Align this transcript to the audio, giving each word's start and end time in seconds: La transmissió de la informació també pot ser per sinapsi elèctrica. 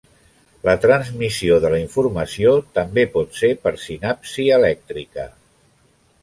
La 0.67 0.73
transmissió 0.85 1.59
de 1.65 1.69
la 1.73 1.81
informació 1.81 2.53
també 2.79 3.05
pot 3.19 3.37
ser 3.41 3.51
per 3.67 3.75
sinapsi 3.83 4.49
elèctrica. 4.57 5.29